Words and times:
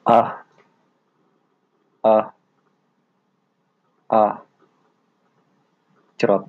Ah. 0.00 0.40
Ah. 2.00 2.32
Ah. 4.08 4.40
Cerot. 6.16 6.48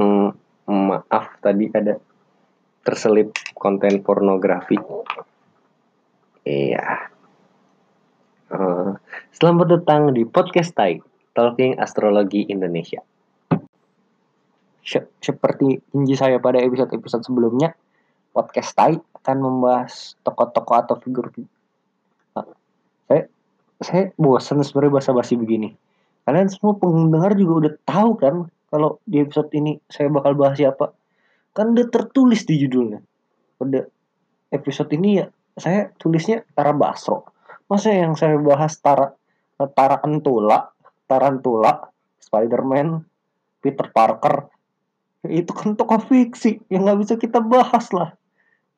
Hmm, 0.00 0.32
maaf 0.64 1.36
tadi 1.44 1.68
ada 1.68 2.00
terselip 2.80 3.36
konten 3.52 4.00
pornografi. 4.00 4.80
Iya. 6.48 7.12
Uh, 8.48 8.96
selamat 9.36 9.80
datang 9.80 10.16
di 10.16 10.24
podcast 10.24 10.72
Tai, 10.72 10.96
Talking 11.36 11.76
Astrologi 11.76 12.48
Indonesia. 12.48 13.04
Seperti 15.20 15.76
janji 15.92 16.16
saya 16.16 16.40
pada 16.40 16.56
episode-episode 16.60 17.22
sebelumnya, 17.28 17.76
podcast 18.32 18.72
Tai 18.72 18.96
akan 19.22 19.36
membahas 19.38 20.18
tokoh-tokoh 20.26 20.76
atau 20.76 20.96
figur. 20.98 21.30
Nah, 22.34 22.48
saya 23.06 23.22
saya 23.78 24.04
bosan 24.18 24.64
sebenarnya 24.64 24.98
basa-basi 24.98 25.38
begini. 25.38 25.76
Kalian 26.26 26.48
semua 26.50 26.74
pendengar 26.74 27.36
juga 27.38 27.52
udah 27.66 27.72
tahu 27.86 28.10
kan 28.18 28.34
kalau 28.72 28.98
di 29.06 29.22
episode 29.22 29.52
ini 29.54 29.78
saya 29.86 30.08
bakal 30.10 30.34
bahas 30.34 30.58
siapa. 30.58 30.90
Kan 31.52 31.76
udah 31.76 31.86
tertulis 31.92 32.48
di 32.48 32.66
judulnya. 32.66 33.04
Pada 33.60 33.86
episode 34.50 34.90
ini 34.96 35.22
ya 35.22 35.26
saya 35.60 35.92
tulisnya 36.00 36.42
Tara 36.56 36.72
Basro. 36.72 37.28
Masa 37.68 37.92
yang 37.92 38.16
saya 38.16 38.40
bahas 38.40 38.80
Tara 38.80 39.12
Tara 39.76 40.02
Antula 40.02 40.72
Tarantula 41.06 41.92
Spiderman 42.18 43.04
Peter 43.60 43.86
Parker 43.92 44.48
itu 45.28 45.54
kan 45.54 45.78
tokoh 45.78 46.02
fiksi 46.02 46.58
yang 46.66 46.82
nggak 46.82 46.98
bisa 47.06 47.14
kita 47.14 47.38
bahas 47.38 47.94
lah 47.94 48.10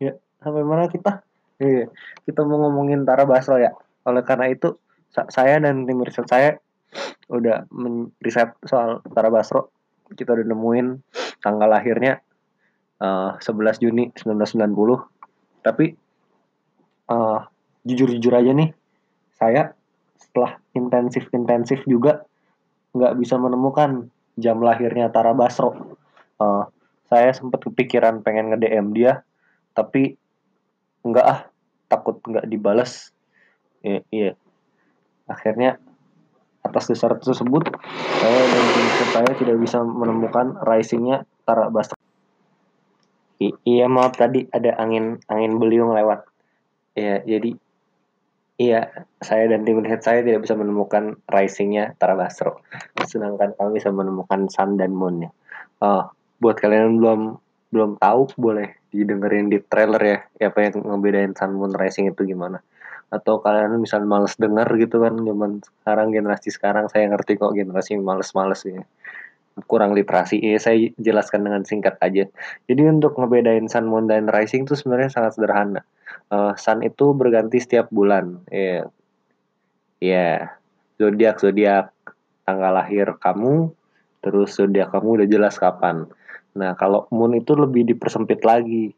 ya 0.01 0.13
sampai 0.43 0.65
mana 0.67 0.91
kita? 0.91 1.23
Iya 1.63 1.91
kita 2.27 2.43
mau 2.47 2.67
ngomongin 2.67 3.07
Tara 3.07 3.25
Basro 3.29 3.57
ya. 3.61 3.73
Oleh 4.05 4.23
karena 4.27 4.51
itu 4.51 4.77
saya 5.15 5.63
dan 5.63 5.87
tim 5.87 6.03
riset 6.03 6.27
saya 6.27 6.59
udah 7.31 7.67
riset 8.23 8.55
soal 8.67 9.01
Tara 9.15 9.31
Basro. 9.31 9.71
Kita 10.11 10.37
udah 10.37 10.47
nemuin 10.47 10.87
tanggal 11.41 11.69
lahirnya 11.69 12.21
uh, 13.01 13.37
11 13.41 13.83
Juni 13.83 14.05
1990 14.17 15.65
tapi 15.65 15.97
uh, 17.09 17.41
jujur-jujur 17.89 18.33
aja 18.37 18.53
nih 18.53 18.71
saya 19.37 19.73
setelah 20.21 20.61
intensif-intensif 20.77 21.83
juga 21.89 22.25
nggak 22.95 23.17
bisa 23.19 23.35
menemukan 23.41 24.09
jam 24.39 24.59
lahirnya 24.63 25.11
Tara 25.11 25.35
Basro. 25.35 25.99
Uh, 26.39 26.67
saya 27.11 27.31
sempat 27.31 27.63
kepikiran 27.63 28.23
pengen 28.23 28.51
nge-DM 28.55 28.95
dia 28.95 29.23
tapi 29.75 30.15
enggak 31.05 31.27
ah 31.27 31.41
takut 31.91 32.17
enggak 32.25 32.47
dibalas 32.49 33.13
iya, 33.85 34.01
iya. 34.09 34.33
akhirnya 35.29 35.77
atas 36.65 36.89
dasar 36.89 37.13
tersebut 37.21 37.69
saya 38.25 38.41
dan 38.41 38.65
tim 38.73 38.87
saya 39.13 39.31
tidak 39.37 39.57
bisa 39.61 39.85
menemukan 39.85 40.57
risingnya 40.65 41.29
Tara 41.45 41.69
Basro. 41.69 42.01
I 43.37 43.53
iya 43.69 43.85
maaf 43.85 44.17
tadi 44.17 44.49
ada 44.49 44.73
angin 44.81 45.21
angin 45.29 45.61
beliung 45.61 45.93
lewat. 45.93 46.25
Ya 46.97 47.21
jadi 47.21 47.53
iya 48.57 49.05
saya 49.21 49.53
dan 49.53 49.69
tim 49.69 49.85
saya 50.01 50.25
tidak 50.25 50.49
bisa 50.49 50.57
menemukan 50.57 51.21
risingnya 51.29 51.93
Tara 52.01 52.17
Basro. 52.17 52.65
Sedangkan 53.05 53.53
kami 53.61 53.77
bisa 53.77 53.93
menemukan 53.93 54.49
Sun 54.49 54.81
dan 54.81 54.97
Moonnya. 54.97 55.37
Oh, 55.85 56.09
buat 56.41 56.57
kalian 56.57 56.89
yang 56.89 56.97
belum 56.97 57.21
belum 57.77 57.91
tahu 58.01 58.41
boleh 58.41 58.73
didengerin 58.95 59.51
di 59.51 59.59
trailer 59.59 60.03
ya, 60.03 60.19
apa 60.47 60.59
yang 60.71 60.81
ngebedain 60.87 61.35
Sun 61.35 61.59
Moon 61.59 61.75
Rising 61.75 62.15
itu 62.15 62.23
gimana 62.23 62.63
atau 63.15 63.39
kalian 63.39 63.79
misal 63.79 64.03
males 64.03 64.35
denger 64.35 64.67
gitu 64.75 64.99
kan 64.99 65.15
zaman 65.15 65.63
sekarang 65.63 66.11
generasi 66.11 66.49
sekarang 66.51 66.91
saya 66.91 67.07
ngerti 67.07 67.39
kok 67.39 67.55
generasi 67.55 67.95
males-males 68.01 68.67
ya 68.67 68.83
kurang 69.71 69.95
literasi 69.95 70.43
ya 70.43 70.59
saya 70.59 70.91
jelaskan 70.99 71.47
dengan 71.47 71.63
singkat 71.63 71.95
aja 72.03 72.27
jadi 72.67 72.83
untuk 72.91 73.15
ngebedain 73.15 73.71
Sun 73.71 73.87
Moon 73.87 74.11
dan 74.11 74.27
Rising 74.27 74.67
itu 74.67 74.75
sebenarnya 74.75 75.15
sangat 75.15 75.39
sederhana 75.39 75.87
uh, 76.35 76.59
Sun 76.59 76.83
itu 76.83 77.15
berganti 77.15 77.63
setiap 77.63 77.87
bulan 77.95 78.43
ya 78.51 78.59
yeah. 78.59 78.85
yeah. 80.03 80.39
zodiak 80.99 81.39
zodiak 81.39 81.95
tanggal 82.43 82.75
lahir 82.75 83.15
kamu 83.23 83.71
terus 84.27 84.59
zodiak 84.59 84.91
kamu 84.91 85.23
udah 85.23 85.29
jelas 85.31 85.55
kapan 85.55 86.11
Nah, 86.55 86.79
kalau 86.79 87.07
moon 87.11 87.35
itu 87.35 87.53
lebih 87.59 87.87
dipersempit 87.87 88.43
lagi. 88.47 88.95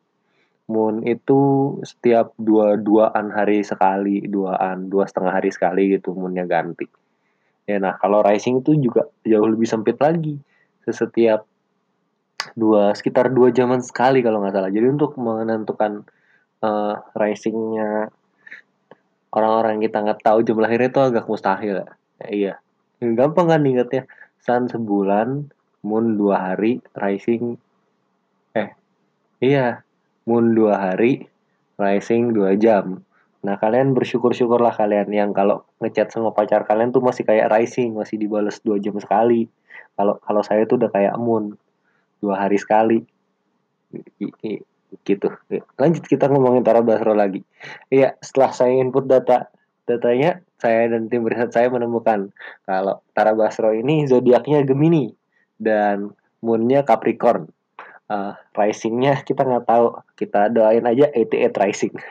Moon 0.67 1.07
itu 1.07 1.39
setiap 1.87 2.35
dua-duaan 2.35 3.31
hari 3.31 3.63
sekali, 3.63 4.27
duaan, 4.27 4.91
dua 4.91 5.07
setengah 5.07 5.39
hari 5.39 5.55
sekali 5.55 5.95
gitu 5.95 6.11
moonnya 6.11 6.43
ganti. 6.43 6.91
Ya, 7.67 7.79
nah 7.83 7.95
kalau 7.99 8.23
rising 8.23 8.63
itu 8.63 8.75
juga 8.79 9.07
jauh 9.23 9.47
lebih 9.47 9.67
sempit 9.67 9.99
lagi. 10.03 10.39
Setiap 10.87 11.47
dua 12.55 12.95
sekitar 12.95 13.31
dua 13.31 13.51
jaman 13.55 13.79
sekali 13.83 14.27
kalau 14.27 14.43
nggak 14.43 14.55
salah. 14.55 14.71
Jadi 14.71 14.87
untuk 14.91 15.15
menentukan 15.19 16.03
uh, 16.63 16.95
risingnya 17.15 18.11
orang-orang 19.31 19.83
kita 19.83 20.03
nggak 20.03 20.23
tahu 20.23 20.43
jam 20.47 20.59
lahirnya 20.59 20.91
itu 20.91 21.03
agak 21.03 21.27
mustahil 21.27 21.85
ya 21.85 21.89
iya, 22.25 22.55
gampang 23.01 23.53
kan 23.53 23.63
ingatnya. 23.67 24.09
Sun 24.41 24.71
sebulan, 24.71 25.51
Moon 25.87 26.19
dua 26.19 26.51
hari, 26.51 26.83
Rising 26.99 27.55
eh 28.59 28.75
iya 29.39 29.87
Moon 30.27 30.59
dua 30.59 30.91
hari, 30.91 31.23
Rising 31.79 32.35
dua 32.35 32.59
jam. 32.59 33.07
Nah 33.47 33.55
kalian 33.63 33.95
bersyukur-syukurlah 33.95 34.75
kalian 34.75 35.07
yang 35.15 35.31
kalau 35.31 35.63
ngechat 35.79 36.11
sama 36.11 36.35
pacar 36.35 36.67
kalian 36.67 36.91
tuh 36.91 36.99
masih 36.99 37.23
kayak 37.23 37.47
Rising, 37.55 37.95
masih 37.95 38.19
dibales 38.19 38.59
dua 38.67 38.83
jam 38.83 38.99
sekali. 38.99 39.47
Kalau 39.95 40.19
kalau 40.19 40.43
saya 40.43 40.67
tuh 40.67 40.83
udah 40.83 40.91
kayak 40.91 41.15
Moon 41.15 41.55
dua 42.19 42.43
hari 42.43 42.59
sekali. 42.59 43.07
Gitu. 45.07 45.29
Lanjut 45.79 46.05
kita 46.11 46.27
ngomongin 46.27 46.67
Tara 46.67 46.83
Basro 46.83 47.15
lagi. 47.15 47.47
Iya, 47.87 48.19
setelah 48.19 48.51
saya 48.51 48.75
input 48.83 49.07
data 49.07 49.47
datanya, 49.87 50.43
saya 50.59 50.91
dan 50.91 51.07
tim 51.07 51.23
riset 51.23 51.55
saya 51.55 51.71
menemukan 51.71 52.35
kalau 52.67 52.99
Tara 53.15 53.39
Basro 53.39 53.71
ini 53.71 54.11
zodiaknya 54.11 54.67
Gemini 54.67 55.15
dan 55.61 56.13
moonnya 56.45 56.85
Capricorn. 56.87 57.51
Uh, 58.07 58.39
risingnya 58.55 59.19
kita 59.27 59.43
nggak 59.43 59.67
tahu. 59.67 59.99
Kita 60.15 60.47
doain 60.55 60.87
aja 60.87 61.11
88 61.11 61.61
rising. 61.63 61.95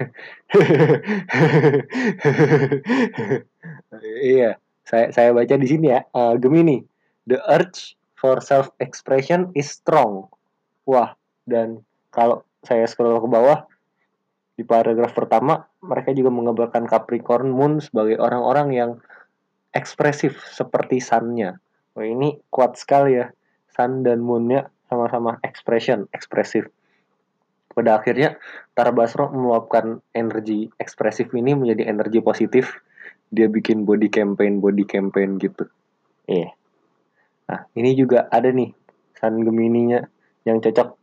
Iya 4.05 4.61
saya 4.85 5.09
saya 5.09 5.33
baca 5.33 5.55
di 5.57 5.67
sini 5.67 5.89
ya. 5.91 6.05
Uh, 6.13 6.37
Gemini 6.37 6.85
the 7.25 7.41
urge 7.49 7.97
for 8.13 8.37
self 8.39 8.69
expression 8.77 9.49
is 9.57 9.67
strong. 9.67 10.29
Wah 10.85 11.17
dan 11.49 11.81
kalau 12.13 12.45
saya 12.61 12.85
scroll 12.85 13.17
ke 13.17 13.29
bawah 13.29 13.65
di 14.55 14.63
paragraf 14.63 15.11
pertama 15.11 15.67
mereka 15.83 16.15
juga 16.15 16.31
mengabarkan 16.31 16.87
Capricorn 16.87 17.51
Moon 17.51 17.83
sebagai 17.83 18.21
orang-orang 18.21 18.71
yang 18.71 18.91
ekspresif 19.75 20.39
seperti 20.47 21.03
sunnya 21.03 21.59
Wah 21.95 22.03
ini 22.03 22.43
kuat 22.51 22.75
sekali 22.75 23.15
ya. 23.15 23.31
Sun 23.71 24.03
dan 24.03 24.19
Moonnya 24.23 24.67
sama-sama 24.91 25.39
expression, 25.43 26.07
ekspresif. 26.11 26.67
Pada 27.71 27.99
akhirnya, 27.99 28.39
Tara 28.71 28.95
Basro 28.95 29.27
meluapkan 29.31 29.99
energi 30.15 30.71
ekspresif 30.79 31.31
ini 31.35 31.55
menjadi 31.55 31.91
energi 31.91 32.23
positif. 32.23 32.79
Dia 33.31 33.51
bikin 33.51 33.83
body 33.83 34.07
campaign, 34.07 34.63
body 34.63 34.87
campaign 34.87 35.35
gitu. 35.39 35.67
Iya. 36.27 36.55
Nah, 37.51 37.67
ini 37.75 37.91
juga 37.99 38.31
ada 38.31 38.47
nih 38.47 38.71
Sun 39.19 39.43
Gemini-nya 39.43 40.07
yang 40.47 40.63
cocok. 40.63 40.95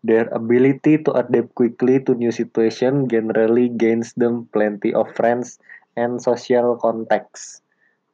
Their 0.00 0.32
ability 0.32 1.04
to 1.04 1.12
adapt 1.12 1.52
quickly 1.52 2.00
to 2.02 2.16
new 2.16 2.32
situation 2.32 3.04
generally 3.06 3.68
gains 3.68 4.16
them 4.16 4.48
plenty 4.48 4.96
of 4.96 5.12
friends 5.12 5.60
and 5.94 6.18
social 6.18 6.74
context. 6.80 7.60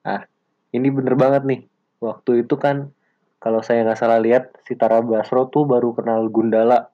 Nah, 0.02 0.26
ini 0.74 0.90
bener 0.90 1.14
banget 1.14 1.46
nih 1.46 1.60
waktu 2.00 2.44
itu 2.44 2.54
kan 2.60 2.92
kalau 3.40 3.60
saya 3.60 3.84
nggak 3.84 4.00
salah 4.00 4.18
lihat 4.18 4.56
si 4.66 4.74
Tara 4.74 5.04
Basro 5.04 5.46
tuh 5.52 5.68
baru 5.68 5.92
kenal 5.94 6.26
Gundala. 6.32 6.90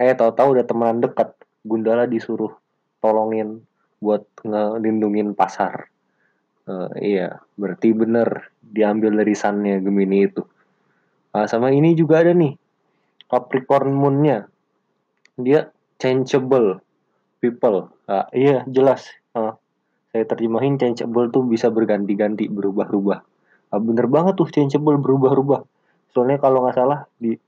Eh 0.00 0.12
tahu-tahu 0.14 0.56
udah 0.56 0.64
teman 0.68 1.00
dekat. 1.02 1.34
Gundala 1.60 2.08
disuruh 2.08 2.56
tolongin 3.04 3.64
buat 4.00 4.24
ngelindungin 4.44 5.36
pasar. 5.36 5.92
Uh, 6.64 6.92
iya 7.00 7.42
berarti 7.58 7.90
bener 7.90 8.52
diambil 8.62 9.18
dari 9.24 9.34
sannya 9.34 9.80
Gemini 9.82 10.28
itu. 10.28 10.44
Uh, 11.34 11.48
sama 11.48 11.74
ini 11.74 11.96
juga 11.96 12.22
ada 12.22 12.32
nih 12.32 12.54
Capricorn 13.28 13.92
Moonnya. 13.92 14.46
Dia 15.40 15.68
changeable 15.98 16.80
people. 17.42 17.90
Uh, 18.06 18.28
iya 18.36 18.62
jelas. 18.68 19.08
Uh, 19.32 19.56
saya 20.10 20.26
terjemahin 20.26 20.76
changeable 20.76 21.30
tuh 21.30 21.46
bisa 21.46 21.70
berganti-ganti 21.70 22.50
berubah-ubah. 22.50 23.20
ah, 23.22 23.22
bener 23.78 24.10
banget 24.10 24.34
tuh 24.34 24.50
changeable 24.50 24.98
berubah-ubah. 24.98 25.62
Soalnya 26.10 26.42
kalau 26.42 26.66
nggak 26.66 26.74
salah 26.74 27.06
di 27.22 27.38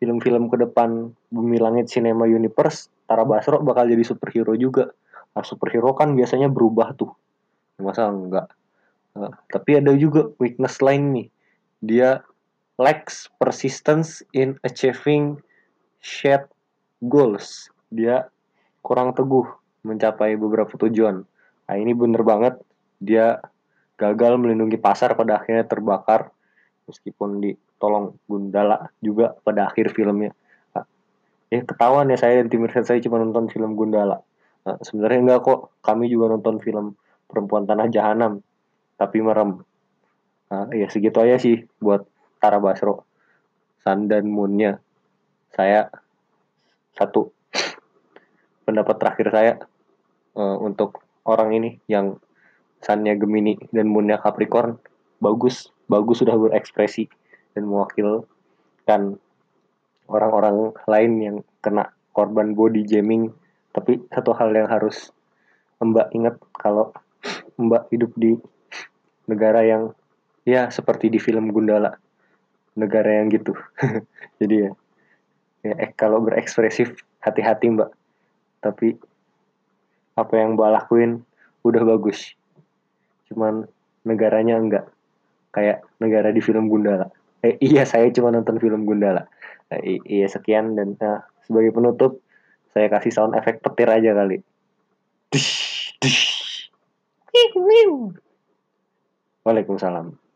film-film 0.00 0.50
ke 0.50 0.56
depan 0.58 1.12
Bumi 1.30 1.60
Langit 1.60 1.92
Cinema 1.92 2.26
Universe 2.26 2.90
Tara 3.06 3.22
Basro 3.22 3.62
bakal 3.62 3.86
jadi 3.86 4.02
superhero 4.02 4.56
juga. 4.56 4.90
Nah, 5.36 5.44
superhero 5.46 5.94
kan 5.94 6.16
biasanya 6.18 6.50
berubah 6.50 6.96
tuh. 6.98 7.12
Masa 7.78 8.12
enggak 8.12 8.50
nah, 9.16 9.32
tapi 9.48 9.80
ada 9.80 9.90
juga 9.96 10.30
weakness 10.40 10.82
lain 10.82 11.14
nih. 11.14 11.28
Dia 11.80 12.10
lacks 12.80 13.28
persistence 13.36 14.24
in 14.32 14.56
achieving 14.64 15.38
shared 16.00 16.48
goals. 17.04 17.68
Dia 17.92 18.28
kurang 18.80 19.12
teguh 19.12 19.46
mencapai 19.84 20.36
beberapa 20.36 20.72
tujuan. 20.86 21.24
Nah 21.68 21.76
ini 21.76 21.92
bener 21.92 22.24
banget. 22.24 22.54
Dia 23.00 23.40
gagal 24.00 24.40
melindungi 24.40 24.80
pasar 24.80 25.12
pada 25.12 25.36
akhirnya 25.36 25.68
terbakar 25.68 26.32
meskipun 26.88 27.44
ditolong 27.44 28.16
Gundala 28.24 28.88
juga 29.04 29.36
pada 29.44 29.68
akhir 29.68 29.92
filmnya. 29.92 30.32
Ya 31.50 31.66
ketahuan 31.66 32.06
ya 32.08 32.16
saya 32.16 32.40
dan 32.40 32.46
tim 32.46 32.62
riset 32.62 32.86
saya 32.86 33.02
cuma 33.02 33.20
nonton 33.20 33.50
film 33.52 33.76
Gundala. 33.76 34.22
Nah, 34.64 34.76
sebenarnya 34.80 35.18
enggak 35.20 35.40
kok 35.44 35.60
kami 35.84 36.06
juga 36.06 36.32
nonton 36.32 36.62
film 36.62 36.94
Perempuan 37.26 37.66
Tanah 37.66 37.90
Jahanam 37.90 38.40
tapi 38.96 39.18
merem. 39.20 39.60
Nah, 40.48 40.70
ya 40.70 40.86
segitu 40.86 41.18
aja 41.18 41.42
sih 41.42 41.66
buat 41.82 42.06
Tara 42.38 42.62
Basro 42.62 43.04
Sun 43.82 44.06
dan 44.06 44.30
Moonnya. 44.30 44.78
Saya 45.50 45.90
satu 46.94 47.34
pendapat 48.66 48.96
terakhir 49.02 49.26
saya 49.34 49.52
uh, 50.38 50.56
untuk 50.62 51.02
orang 51.26 51.50
ini 51.50 51.70
yang 51.90 52.14
Sunnya 52.80 53.12
Gemini 53.16 53.60
dan 53.70 53.92
Moonnya 53.92 54.16
Capricorn. 54.20 54.80
Bagus 55.20 55.68
bagus 55.90 56.24
sudah 56.24 56.38
berekspresi 56.38 57.10
dan 57.52 57.68
mewakilkan 57.68 59.20
orang-orang 60.08 60.72
lain 60.88 61.12
yang 61.20 61.36
kena 61.60 61.92
korban 62.16 62.56
body 62.56 62.86
jamming. 62.88 63.30
Tapi 63.70 64.00
satu 64.10 64.32
hal 64.34 64.50
yang 64.56 64.66
harus 64.66 65.12
Mbak 65.80 66.08
ingat 66.16 66.34
kalau 66.56 66.92
Mbak 67.60 67.92
hidup 67.92 68.12
di 68.16 68.36
negara 69.28 69.60
yang 69.62 69.92
ya 70.48 70.72
seperti 70.72 71.12
di 71.12 71.20
film 71.20 71.52
Gundala. 71.52 72.00
Negara 72.74 73.20
yang 73.20 73.28
gitu. 73.28 73.52
Jadi 74.40 74.66
ya, 74.66 74.70
ya 75.66 75.74
eh, 75.84 75.90
kalau 75.92 76.24
berekspresif 76.24 76.96
hati-hati 77.20 77.76
Mbak. 77.76 77.90
Tapi 78.64 78.96
apa 80.16 80.34
yang 80.36 80.56
Mbak 80.56 80.70
lakuin 80.80 81.20
udah 81.60 81.84
bagus 81.84 82.39
cuman 83.30 83.66
negaranya 84.04 84.58
enggak. 84.58 84.84
Kayak 85.50 85.82
negara 85.98 86.30
di 86.30 86.42
film 86.42 86.70
Gundala. 86.70 87.10
Eh, 87.42 87.56
iya 87.72 87.86
saya 87.86 88.10
cuma 88.10 88.34
nonton 88.34 88.58
film 88.58 88.84
Gundala. 88.84 89.26
Eh, 89.70 90.02
iya 90.06 90.26
sekian 90.26 90.74
dan 90.74 90.98
nah, 90.98 91.22
sebagai 91.46 91.70
penutup 91.70 92.18
saya 92.70 92.86
kasih 92.90 93.10
sound 93.14 93.34
efek 93.34 93.62
petir 93.62 93.90
aja 93.90 94.14
kali. 94.14 94.42
Dush, 95.30 95.94
dush. 96.02 96.30
Waalaikumsalam 99.46 100.29